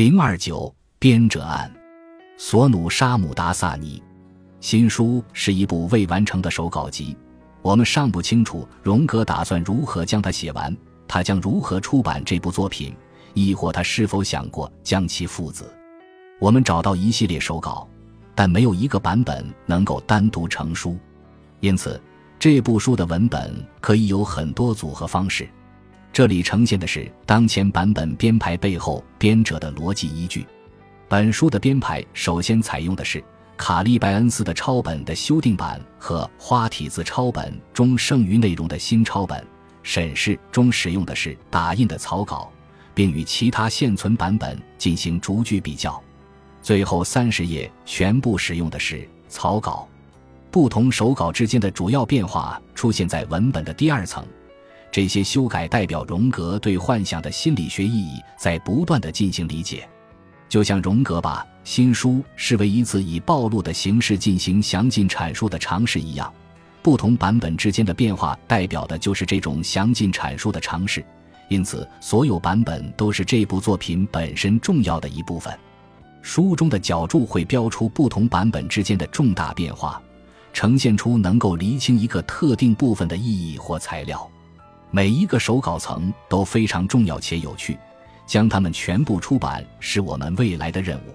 [0.00, 1.70] 零二九编者案，
[2.38, 4.02] 索努沙姆达萨尼，
[4.58, 7.14] 新书是一部未完成的手稿集，
[7.60, 10.74] 我们尚不清楚荣格打算如何将它写完，
[11.06, 12.96] 他将如何出版这部作品，
[13.34, 15.70] 亦或他是否想过将其父子。
[16.40, 17.86] 我们找到一系列手稿，
[18.34, 20.96] 但没有一个版本能够单独成书，
[21.60, 22.00] 因此
[22.38, 25.46] 这部书的文本可以有很多组合方式。
[26.12, 30.46] 这里呈现的是当前版本编排背后编者的逻辑依据。
[31.08, 33.22] 本书的编排首先采用的是
[33.56, 39.44] 卡利拜恩斯的抄本的修订版和花体字抄本中剩余内容的新抄本。
[39.82, 42.52] 审视中使用的是打印的草稿，
[42.94, 46.00] 并与其他现存版本进行逐句比较。
[46.60, 49.88] 最后三十页全部使用的是草稿。
[50.50, 54.22] 不同手稿之间的主要变化出现在文本的第二层。
[54.92, 59.88] 这些修改代表荣格对幻想的心理学意义在不断的进行理解，
[60.48, 66.32] 就像荣格把新书视为一次以暴露的形式进行详尽阐述的尝试一样，
[66.82, 71.04] 不同版本之间的变化代表的就是这种详尽阐述的尝试。
[71.48, 75.56] 因此，所有版本都是这部作品本身重要的一部分。
[76.22, 80.02] 书中的脚注会标出不同版本之间的重大变化，
[80.52, 84.30] 呈现出能够厘清一个特定部分的意义或材料。
[84.90, 87.78] 每一个手稿层都非常重要且有趣，
[88.26, 91.14] 将它们全部出版是我们未来的任务。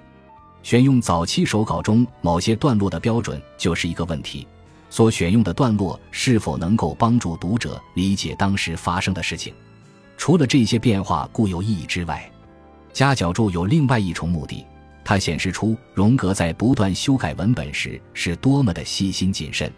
[0.64, 4.48] 选用早期手稿中某些段落的标准就是一个问题：
[4.90, 9.53] 所选用的段落是否能够帮助读者理解当时发生的事情？
[10.18, 12.31] 除了这些变化固有意义之外，
[12.94, 14.66] 夹角注有另外一重目的，
[15.03, 19.70] 它显示出荣格在不断修改文本时是多么的细心谨慎。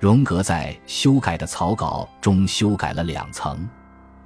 [0.00, 3.68] 荣格在修改的草稿中修改了两层，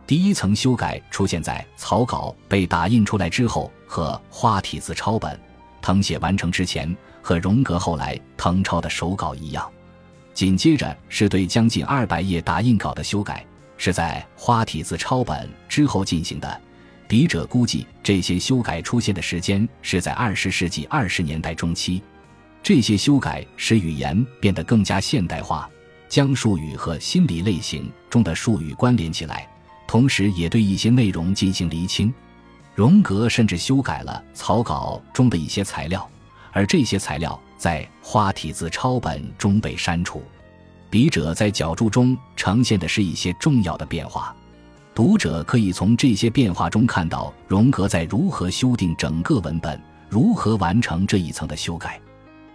[0.07, 5.39] 第一层修改出现在草稿被打印出来之后和花体字抄本
[5.81, 9.67] 誊写完成之前，和荣格后来誊抄的手稿一样。
[10.35, 13.43] 紧接着是对将近二百页打印稿的修改，
[13.79, 16.61] 是在花体字抄本之后进行的。
[17.09, 22.03] 笔者估计这些修改出现的时间是在二十世纪二十年代中期。
[22.63, 25.69] 这些修改使语言变得更加现代化，
[26.09, 29.49] 将术语和心理类型中的术语关联起来，
[29.89, 32.13] 同时也对一些内容进行厘清。
[32.75, 36.09] 荣格甚至修改了草稿中的一些材料，
[36.53, 40.23] 而这些材料在花体字抄本中被删除。
[40.89, 44.35] 笔者在脚注中呈现的是一些重要的变化，
[44.95, 52.01] 读者可以从这些变化中看到荣格在如何修订整个文本，如何完成这一层的修改。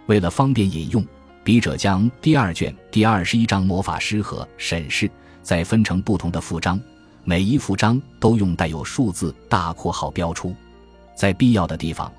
[0.08, 1.06] 为了方便引用，
[1.44, 5.10] 笔者将第二卷第二十一章魔法师和审视
[5.42, 6.80] 再分成不同的副章，
[7.24, 10.54] 每一副章都用带有数字大括号标出。
[11.14, 12.10] 在必要的地方，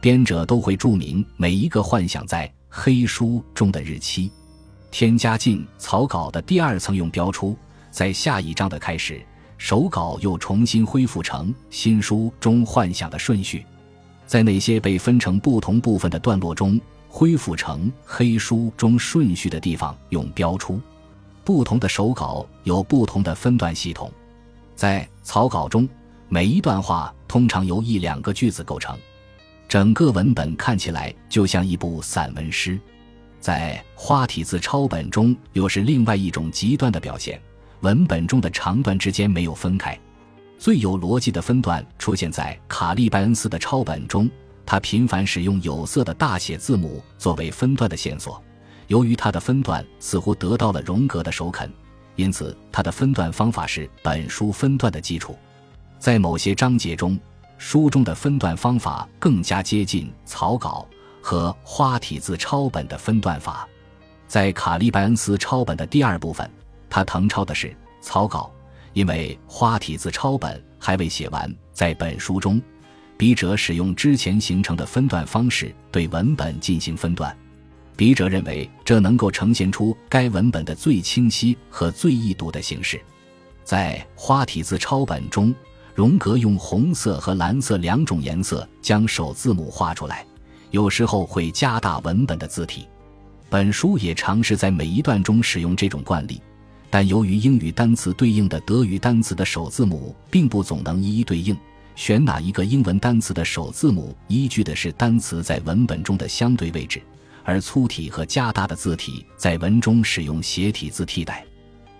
[0.00, 4.28] 编者都会注明每一个幻想在黑书中的日期。
[4.90, 7.56] 添加进草稿的第二层用标出，
[7.92, 9.24] 在下一章的开始，
[9.56, 13.64] 手稿又重新恢复成新书中幻想的顺序。
[14.26, 16.80] 在那些被分成不同部分的段落中。
[17.18, 20.78] 恢复成黑书中顺序的地方用标出，
[21.44, 24.12] 不同的手稿有不同的分段系统。
[24.74, 25.88] 在草稿中，
[26.28, 28.94] 每一段话通常由一两个句子构成，
[29.66, 32.78] 整个文本看起来就像一部散文诗。
[33.40, 37.40] 在花体字抄本中，又是另外一种极端的表现，
[37.80, 39.98] 文本中的长段之间没有分开。
[40.58, 44.28] 最有逻辑的分段出现在卡利拜恩斯的抄本中。
[44.66, 48.42] 他频繁使用有色的大写字母作为分段的线索，
[48.88, 51.72] 由于他的分段似乎得到了荣格的首肯，
[52.16, 55.38] 因此他的分段方法是本书分段的基础。
[56.00, 57.16] 在某些章节中，
[57.58, 60.84] 书中的分段方法更加接近草稿
[61.22, 63.68] 和花体字抄本的分段法。
[64.26, 66.50] 在卡利拜恩斯抄本的第二部分，
[66.90, 68.52] 他誊抄的是草稿，
[68.94, 71.54] 因为花体字抄本还未写完。
[71.72, 72.60] 在本书中。
[73.16, 77.34] 笔者使用之前形成的分段方式对文本进行分段，
[77.96, 83.00] 笔者认为这能够呈现出该文本的最清晰和最易读的形式。
[83.64, 85.54] 在花体字抄本中，
[85.94, 90.24] 荣格用红色和蓝色两种颜色将首字母画出来，
[90.70, 92.86] 有时候会加大文本的字体。
[93.48, 96.40] 本书也尝试在每一段中使用这种惯例，
[96.90, 101.56] 但由于英语单词对应的德语单词的首字母并不总能一一对应。
[101.96, 107.02] 选哪一个英文单词的首字母，依据的是单词在文本中的相对位置，
[107.42, 111.44] 而粗体和加大的字体在文中使用斜体字替代。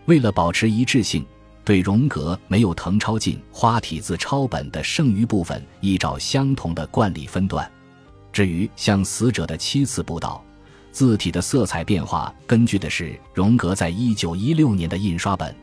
[0.05, 1.25] 为了保持一致性，
[1.65, 7.69] 对荣格没有誊抄进花体字抄本的剩余部分，依照相同的惯例分段。
[8.33, 10.45] 至于向死者的七次布道，
[10.93, 15.57] 字体的色彩变化，根据的是荣格在一九一六年的印刷本，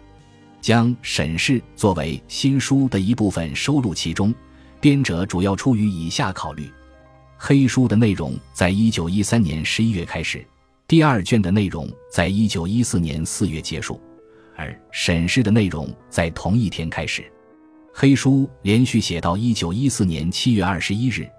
[0.63, 4.33] 将审视作为新书的一部分收录其中。
[4.80, 6.71] 编者主要出于以下考虑：
[7.38, 10.45] 黑书的内容在一九一三年十一月开始，
[10.88, 14.00] 第二卷的内容在一九一四年四月结束，
[14.56, 17.30] 而审视的内容在同一天开始。
[17.94, 21.30] 黑书连续写到一九一四年七月二十一日。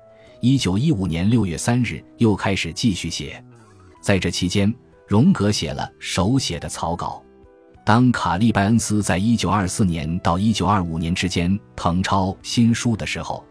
[0.42, 3.42] 一九一五年六月三日，又开始继续写。
[4.02, 4.72] 在这期间，
[5.08, 7.23] 荣格写了手写的草稿。
[7.84, 13.44] 当卡利拜恩斯在一九二四年到一九二五年之间誊抄新书的时候，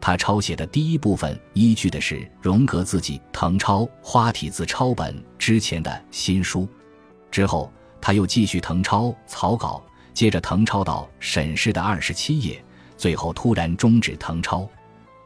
[0.00, 6.68] 他抄写的第一部分依据的是荣格自己誊抄花体字抄本之前的新书。
[7.32, 9.82] 之后，他又继续誊抄草稿，
[10.14, 12.64] 接着誊抄到审视的二十七页，
[12.96, 14.68] 最后突然终止誊抄。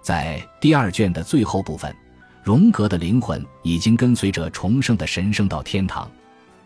[0.01, 1.95] 在第二卷的最后部分，
[2.43, 6.11] 荣格的灵魂已经跟随着重生的神圣到天堂。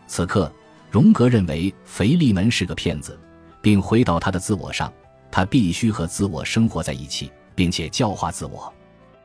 [0.07, 0.51] 此刻，
[0.89, 3.19] 荣格认为腓利门是个骗子，
[3.61, 4.91] 并回到他的自我上。
[5.31, 8.73] 他必须和自我生活在一起，并且教化自我。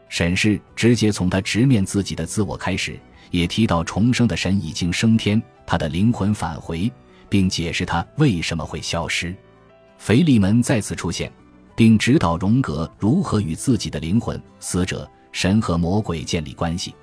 [0.08, 2.98] 审视直接从他直面自己的自我开始，
[3.30, 6.92] 也提到重生的神已经升天，他的灵魂返回，
[7.28, 9.34] 并解释他为什么会消失。
[9.96, 11.32] 腓利门再次出现。
[11.76, 16.94] 并指导荣格如何与自己的灵魂、死者、神和魔鬼建立关系。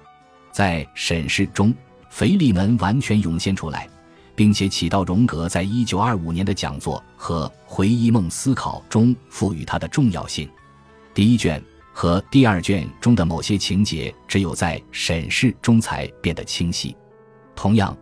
[0.52, 1.74] 在审视中，
[2.10, 3.88] 腓利门完全涌现出来，
[4.36, 10.50] 并且起到荣格在一九二五年的讲座和回忆梦思考中赋予它的重要性。
[11.14, 11.62] 第一卷
[11.94, 16.96] 和第二卷中的某些情节，只有在审视中才变得清晰。
[17.56, 17.96] 同样，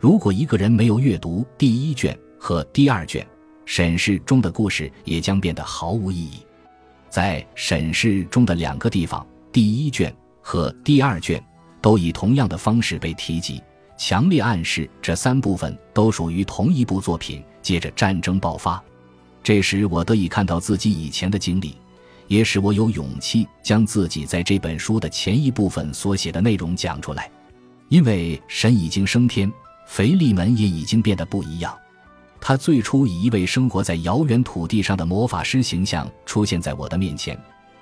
[0.00, 3.26] 如果一个人没有阅读第一卷和第二卷，
[3.64, 6.44] 审视中的故事也将变得毫无意义。
[7.08, 11.42] 在审视中的两个地方，第一卷和第二卷
[11.80, 13.62] 都以同样的方式被提及，
[13.96, 17.42] 强烈暗示这三部分都属于同一部作品。
[17.62, 18.80] 接着战争爆发，
[19.42, 21.74] 这时我得以看到自己以前的经历，
[22.28, 27.28] 也使我有勇气将自己在这本书的前一部分所写的内容讲出来。
[27.88, 29.52] 因为神已经升天，
[29.88, 31.76] 腓力门也已经变得不一样。
[32.40, 37.36] 他最初以一位生活在遥远土地上的魔法师形象出现在我的面前，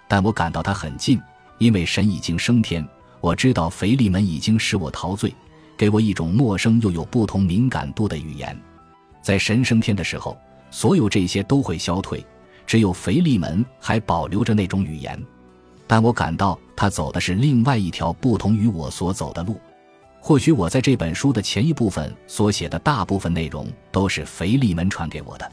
[0.08, 1.20] 但我感到他很近，
[1.58, 2.82] 因为神已经升天。
[3.20, 5.34] 我知道腓力门已经使我陶醉，
[5.76, 8.58] 给我一种陌生又有不同敏感度的语言。
[9.22, 10.36] 在神升天的时候，
[10.70, 12.24] 所有这些都会消退，
[12.66, 15.20] 只有腓利门还保留着那种语言。
[15.86, 19.60] 但我感到他走的是另外一条不同于我所走的路。
[20.20, 25.52] 或许我在这本书的前一部分所写的大部分内容都是腓利门传给我的，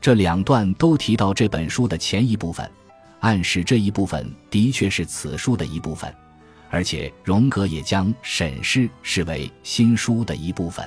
[0.00, 2.70] 这两段都提到这本书的前一部分，
[3.18, 6.14] 暗示这一部分的确是此书的一部分，
[6.74, 10.84] 而且荣格也将审视视为新书的一部分，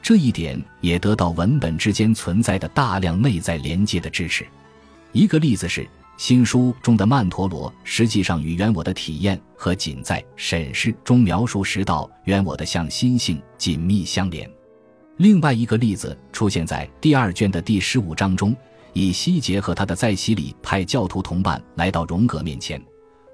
[0.00, 4.46] 这一点也得到文本之间存在的大量内在连接的支持。
[5.12, 5.86] 一个例子是。
[6.16, 14.46] 新书中的曼陀罗实际上与原我的体验和仅在审视中描述时道原我的向心性紧密相连。
[15.16, 18.54] 另外一个例子出现在第二卷的第十五章中，
[18.92, 22.78] 以希杰和他的在洗礼派教徒同伴来到荣格面前，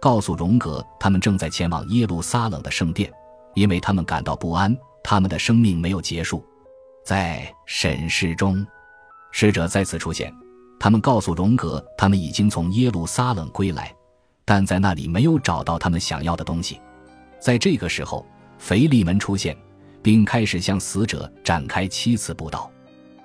[0.01, 3.13] 告诉荣格他们正在前往耶路撒冷的圣殿，
[3.55, 6.45] 因为他们感到不安，他们的生命没有结束。
[7.05, 8.67] 在审视中，
[9.31, 10.33] 使者再次出现。
[10.79, 13.95] 他们告诉荣格，他们已经从耶路撒冷归来，
[14.45, 16.81] 但在那里没有找到他们想要的东西。
[17.41, 18.27] 在这个时候，
[18.59, 19.57] 腓利门出现，
[20.03, 22.71] 并开始向死者展开七次布道。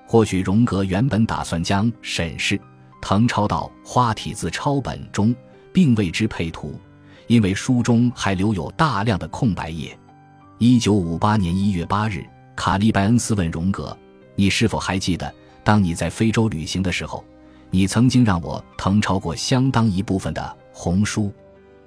[0.07, 2.59] 或许荣格原本打算将审视
[3.01, 5.35] 誊抄到花体字抄本中，
[5.73, 6.79] 并为之配图，
[7.27, 9.97] 因为书中还留有大量的空白页。
[10.57, 12.23] 一九五八年一月八日，
[12.55, 13.97] 卡利拜恩斯问荣格
[14.35, 17.23] ：“你是否还记得，当你在非洲旅行的时候？”
[17.73, 21.31] 你曾经让我誊抄过相当一部分的红书，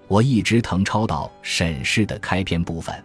[0.08, 3.04] 我一直誊抄到审视的开篇部分，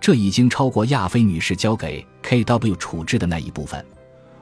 [0.00, 2.74] 这已经超过亚非女士交给 K.W.
[2.74, 3.86] 处置的那一部分。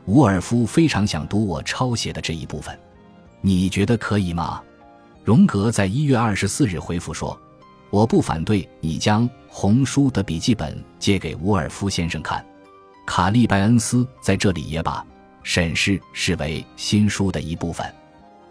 [0.06, 2.74] 伍尔夫非常想读我抄写的这一部分，
[3.42, 4.62] 你觉得可以吗？
[5.26, 7.36] 荣格在一月二十四日回复说
[7.90, 12.46] ：“我不反对你将红书的笔记本借给伍尔夫先生看。”
[13.04, 15.04] 卡利拜恩斯在这里也把。
[15.42, 17.92] 审视视为新书的一部分，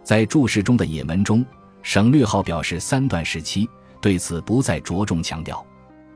[0.04, 1.46] 在注释中的引文中，
[1.82, 3.70] 省略号表示三段时期，
[4.02, 5.66] 对此不再着重强调。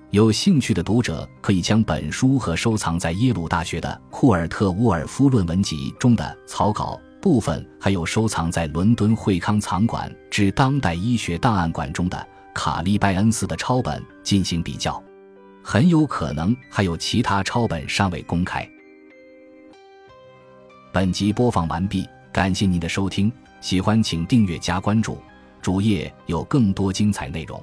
[0.09, 15.01] 有兴趣的读者可以将本书和收藏在耶鲁大学的库尔特·乌尔夫论文集中的草稿部分还有收藏在伦敦惠康藏馆之当代医学档案馆中的卡利拜恩斯的抄本进行比较，
[15.63, 18.67] 很有可能还有其他抄本尚未公开。
[20.91, 25.21] 本集播放完毕，感谢您的收听，喜欢请订阅加关注，
[25.61, 27.61] 主页有更多精彩内容。